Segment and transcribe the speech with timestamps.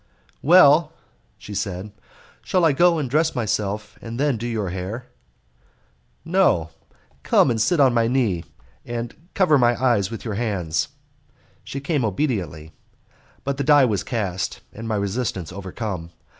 [0.41, 0.93] "Well,"
[1.37, 1.91] she said,
[2.41, 5.05] "shall I go and dress myself and then do your hair?"
[6.25, 6.71] "No,
[7.21, 8.43] come and sit on my knee,
[8.83, 10.87] and cover my eyes with your hands."
[11.63, 12.71] She came obediently,
[13.43, 16.09] but the die was cast, and my resistance overcome.